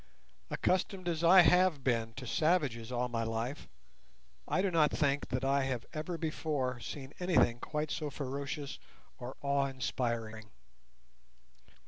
Accustomed 0.49 1.07
as 1.07 1.23
I 1.23 1.41
have 1.41 1.83
been 1.83 2.13
to 2.15 2.25
savages 2.25 2.91
all 2.91 3.07
my 3.07 3.21
life, 3.21 3.69
I 4.47 4.63
do 4.63 4.71
not 4.71 4.89
think 4.89 5.27
that 5.27 5.45
I 5.45 5.65
have 5.65 5.85
ever 5.93 6.17
before 6.17 6.79
seen 6.79 7.13
anything 7.19 7.59
quite 7.59 7.91
so 7.91 8.09
ferocious 8.09 8.79
or 9.19 9.37
awe 9.43 9.67
inspiring. 9.67 10.49